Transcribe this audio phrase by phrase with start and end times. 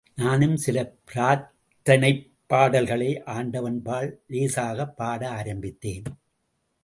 [0.15, 0.95] நானும் சில
[1.13, 6.03] பிரார்த்தனைப் பாடல்களை ஆண்டவன்பால் லேசாகப் பாட ஆரம்பித்தேன்.